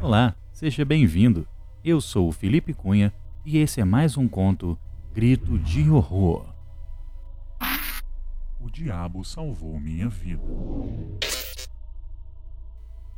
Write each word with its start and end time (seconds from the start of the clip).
Olá, 0.00 0.36
seja 0.52 0.84
bem-vindo. 0.84 1.44
Eu 1.84 2.00
sou 2.00 2.28
o 2.28 2.32
Felipe 2.32 2.72
Cunha 2.72 3.12
e 3.44 3.58
esse 3.58 3.80
é 3.80 3.84
mais 3.84 4.16
um 4.16 4.28
conto 4.28 4.78
Grito 5.12 5.58
de 5.58 5.90
Horror. 5.90 6.46
O 8.60 8.70
diabo 8.70 9.24
salvou 9.24 9.80
minha 9.80 10.08
vida. 10.08 10.40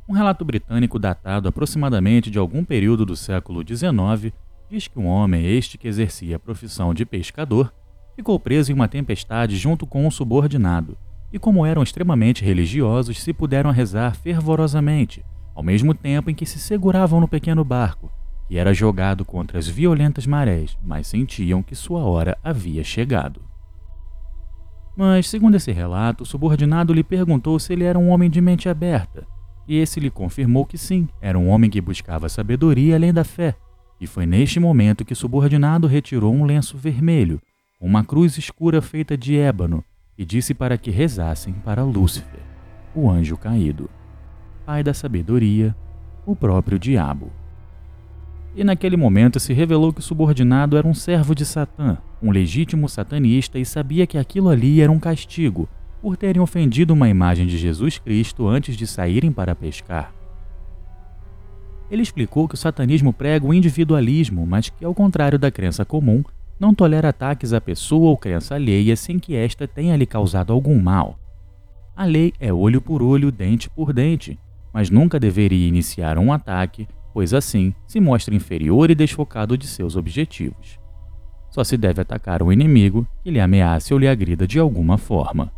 Um 0.09 0.13
relato 0.13 0.43
britânico 0.43 0.97
datado 0.97 1.47
aproximadamente 1.47 2.31
de 2.31 2.39
algum 2.39 2.65
período 2.65 3.05
do 3.05 3.15
século 3.15 3.63
XIX 3.65 4.33
diz 4.67 4.87
que 4.87 4.97
um 4.97 5.05
homem, 5.05 5.45
este 5.45 5.77
que 5.77 5.87
exercia 5.87 6.37
a 6.37 6.39
profissão 6.39 6.95
de 6.95 7.05
pescador, 7.05 7.71
ficou 8.15 8.39
preso 8.39 8.71
em 8.71 8.75
uma 8.75 8.87
tempestade 8.87 9.55
junto 9.55 9.85
com 9.85 10.07
um 10.07 10.09
subordinado, 10.09 10.97
e 11.31 11.37
como 11.37 11.63
eram 11.63 11.83
extremamente 11.83 12.43
religiosos, 12.43 13.21
se 13.21 13.31
puderam 13.33 13.69
rezar 13.69 14.15
fervorosamente, 14.15 15.23
ao 15.53 15.63
mesmo 15.63 15.93
tempo 15.93 16.29
em 16.29 16.35
que 16.35 16.45
se 16.45 16.59
seguravam 16.59 17.19
no 17.19 17.27
pequeno 17.27 17.63
barco, 17.63 18.11
que 18.47 18.57
era 18.57 18.73
jogado 18.73 19.23
contra 19.23 19.57
as 19.59 19.67
violentas 19.67 20.27
marés, 20.27 20.77
mas 20.83 21.07
sentiam 21.07 21.63
que 21.63 21.75
sua 21.75 22.03
hora 22.03 22.37
havia 22.43 22.83
chegado. 22.83 23.41
Mas, 24.95 25.29
segundo 25.29 25.55
esse 25.55 25.71
relato, 25.71 26.23
o 26.23 26.25
subordinado 26.25 26.93
lhe 26.93 27.03
perguntou 27.03 27.57
se 27.59 27.71
ele 27.71 27.85
era 27.85 27.97
um 27.97 28.09
homem 28.09 28.29
de 28.29 28.41
mente 28.41 28.67
aberta, 28.67 29.25
e 29.67 29.77
esse 29.77 29.99
lhe 29.99 30.09
confirmou 30.09 30.65
que 30.65 30.77
sim, 30.77 31.07
era 31.21 31.39
um 31.39 31.47
homem 31.47 31.69
que 31.69 31.79
buscava 31.79 32.27
sabedoria 32.27 32.95
além 32.95 33.13
da 33.13 33.23
fé, 33.23 33.55
e 34.01 34.07
foi 34.07 34.25
neste 34.25 34.59
momento 34.59 35.05
que 35.05 35.13
o 35.13 35.15
subordinado 35.15 35.87
retirou 35.87 36.33
um 36.33 36.43
lenço 36.43 36.77
vermelho, 36.77 37.39
uma 37.79 38.03
cruz 38.03 38.37
escura 38.37 38.81
feita 38.81 39.17
de 39.17 39.37
ébano, 39.37 39.83
e 40.17 40.25
disse 40.25 40.53
para 40.53 40.77
que 40.77 40.91
rezassem 40.91 41.53
para 41.53 41.83
Lúcifer, 41.83 42.41
o 42.93 43.09
anjo 43.09 43.37
caído 43.37 43.89
pai 44.71 44.83
da 44.83 44.93
sabedoria, 44.93 45.75
o 46.25 46.33
próprio 46.33 46.79
diabo. 46.79 47.29
E 48.55 48.63
naquele 48.63 48.95
momento 48.95 49.37
se 49.37 49.51
revelou 49.51 49.91
que 49.91 49.99
o 49.99 50.01
subordinado 50.01 50.77
era 50.77 50.87
um 50.87 50.93
servo 50.93 51.35
de 51.35 51.45
Satã, 51.45 51.97
um 52.23 52.31
legítimo 52.31 52.87
satanista, 52.87 53.59
e 53.59 53.65
sabia 53.65 54.07
que 54.07 54.17
aquilo 54.17 54.47
ali 54.47 54.79
era 54.79 54.89
um 54.89 54.97
castigo 54.97 55.67
por 56.01 56.15
terem 56.15 56.41
ofendido 56.41 56.93
uma 56.93 57.09
imagem 57.09 57.45
de 57.47 57.57
Jesus 57.57 57.99
Cristo 57.99 58.47
antes 58.47 58.77
de 58.77 58.87
saírem 58.87 59.29
para 59.29 59.53
pescar. 59.53 60.13
Ele 61.91 62.01
explicou 62.01 62.47
que 62.47 62.55
o 62.55 62.57
satanismo 62.57 63.11
prega 63.11 63.45
o 63.45 63.53
individualismo, 63.53 64.47
mas 64.47 64.69
que, 64.69 64.85
ao 64.85 64.95
contrário 64.95 65.37
da 65.37 65.51
crença 65.51 65.83
comum, 65.83 66.23
não 66.57 66.73
tolera 66.73 67.09
ataques 67.09 67.51
à 67.51 67.59
pessoa 67.59 68.09
ou 68.09 68.15
crença 68.15 68.55
alheia 68.55 68.95
sem 68.95 69.19
que 69.19 69.35
esta 69.35 69.67
tenha 69.67 69.97
lhe 69.97 70.05
causado 70.05 70.53
algum 70.53 70.81
mal. 70.81 71.19
A 71.93 72.05
lei 72.05 72.31
é 72.39 72.53
olho 72.53 72.81
por 72.81 73.03
olho, 73.03 73.33
dente 73.33 73.69
por 73.69 73.91
dente, 73.91 74.39
mas 74.73 74.89
nunca 74.89 75.19
deveria 75.19 75.67
iniciar 75.67 76.17
um 76.17 76.31
ataque, 76.31 76.87
pois 77.13 77.33
assim 77.33 77.73
se 77.87 77.99
mostra 77.99 78.33
inferior 78.33 78.89
e 78.89 78.95
desfocado 78.95 79.57
de 79.57 79.67
seus 79.67 79.95
objetivos. 79.95 80.79
Só 81.49 81.63
se 81.63 81.75
deve 81.75 82.01
atacar 82.01 82.41
um 82.41 82.51
inimigo 82.51 83.05
que 83.21 83.29
lhe 83.29 83.39
ameace 83.39 83.93
ou 83.93 83.99
lhe 83.99 84.07
agrida 84.07 84.47
de 84.47 84.57
alguma 84.57 84.97
forma. 84.97 85.51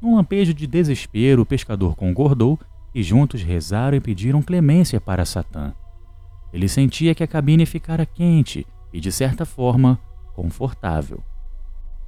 Num 0.00 0.16
lampejo 0.16 0.52
de 0.54 0.66
desespero, 0.66 1.42
o 1.42 1.46
pescador 1.46 1.96
concordou 1.96 2.58
e 2.94 3.02
juntos 3.02 3.42
rezaram 3.42 3.96
e 3.96 4.00
pediram 4.00 4.42
clemência 4.42 5.00
para 5.00 5.24
Satã. 5.24 5.74
Ele 6.52 6.68
sentia 6.68 7.14
que 7.14 7.22
a 7.22 7.26
cabine 7.26 7.66
ficara 7.66 8.06
quente 8.06 8.66
e, 8.92 9.00
de 9.00 9.10
certa 9.10 9.44
forma, 9.44 9.98
confortável. 10.34 11.22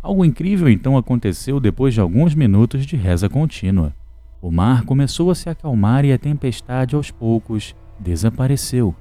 Algo 0.02 0.24
incrível 0.24 0.68
então 0.68 0.96
aconteceu 0.96 1.60
depois 1.60 1.92
de 1.92 2.00
alguns 2.00 2.34
minutos 2.34 2.86
de 2.86 2.96
reza 2.96 3.28
contínua. 3.28 3.94
O 4.42 4.50
mar 4.50 4.84
começou 4.84 5.30
a 5.30 5.34
se 5.34 5.50
acalmar 5.50 6.04
e 6.04 6.12
a 6.12 6.18
tempestade 6.18 6.96
aos 6.96 7.10
poucos 7.10 7.74
desapareceu. 7.98 8.94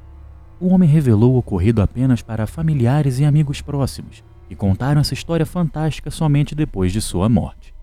O 0.59 0.67
homem 0.67 0.89
revelou 0.89 1.35
o 1.35 1.37
ocorrido 1.37 1.81
apenas 1.81 2.21
para 2.21 2.45
familiares 2.45 3.19
e 3.19 3.25
amigos 3.25 3.61
próximos, 3.61 4.21
que 4.49 4.55
contaram 4.55 4.99
essa 4.99 5.13
história 5.13 5.45
fantástica 5.45 6.11
somente 6.11 6.53
depois 6.53 6.91
de 6.91 6.99
sua 6.99 7.29
morte. 7.29 7.73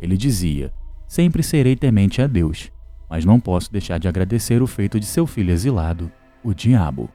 Ele 0.00 0.16
dizia: 0.16 0.72
Sempre 1.06 1.44
serei 1.44 1.76
temente 1.76 2.20
a 2.20 2.26
Deus, 2.26 2.72
mas 3.08 3.24
não 3.24 3.38
posso 3.38 3.70
deixar 3.70 3.98
de 3.98 4.08
agradecer 4.08 4.60
o 4.60 4.66
feito 4.66 4.98
de 4.98 5.06
seu 5.06 5.28
filho 5.28 5.52
exilado, 5.52 6.10
o 6.42 6.52
diabo. 6.52 7.08